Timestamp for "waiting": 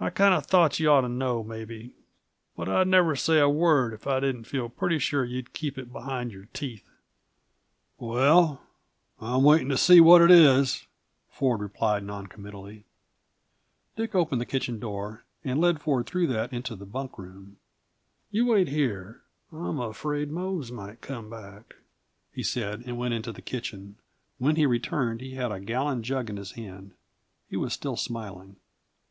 9.42-9.68